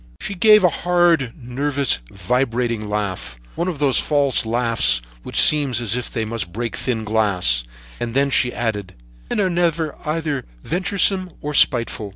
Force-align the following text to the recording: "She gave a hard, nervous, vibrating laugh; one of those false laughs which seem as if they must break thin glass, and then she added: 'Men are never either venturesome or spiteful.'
"She 0.19 0.33
gave 0.33 0.63
a 0.63 0.69
hard, 0.81 1.31
nervous, 1.39 1.99
vibrating 2.09 2.89
laugh; 2.89 3.39
one 3.53 3.67
of 3.67 3.77
those 3.77 3.99
false 3.99 4.47
laughs 4.47 4.99
which 5.21 5.39
seem 5.39 5.69
as 5.69 5.95
if 5.95 6.09
they 6.09 6.25
must 6.25 6.51
break 6.51 6.75
thin 6.75 7.03
glass, 7.03 7.63
and 7.99 8.15
then 8.15 8.31
she 8.31 8.51
added: 8.51 8.95
'Men 9.29 9.39
are 9.39 9.47
never 9.51 9.95
either 10.03 10.45
venturesome 10.63 11.29
or 11.39 11.53
spiteful.' 11.53 12.09